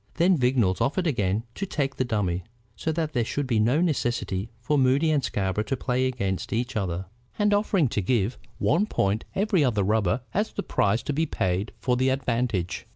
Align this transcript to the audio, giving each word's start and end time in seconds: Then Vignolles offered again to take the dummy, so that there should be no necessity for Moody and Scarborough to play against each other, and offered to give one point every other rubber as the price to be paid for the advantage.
Then 0.15 0.35
Vignolles 0.35 0.81
offered 0.81 1.05
again 1.05 1.43
to 1.53 1.67
take 1.67 1.97
the 1.97 2.03
dummy, 2.03 2.43
so 2.75 2.91
that 2.91 3.13
there 3.13 3.23
should 3.23 3.45
be 3.45 3.59
no 3.59 3.81
necessity 3.81 4.49
for 4.59 4.75
Moody 4.75 5.11
and 5.11 5.23
Scarborough 5.23 5.63
to 5.65 5.77
play 5.77 6.07
against 6.07 6.51
each 6.51 6.75
other, 6.75 7.05
and 7.37 7.53
offered 7.53 7.91
to 7.91 8.01
give 8.01 8.39
one 8.57 8.87
point 8.87 9.25
every 9.35 9.63
other 9.63 9.83
rubber 9.83 10.21
as 10.33 10.53
the 10.53 10.63
price 10.63 11.03
to 11.03 11.13
be 11.13 11.27
paid 11.27 11.71
for 11.77 11.97
the 11.97 12.09
advantage. 12.09 12.87